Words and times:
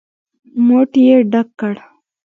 موټ 0.67 0.91
يې 1.05 1.15
ډک 1.31 1.47
کړ. 1.59 1.75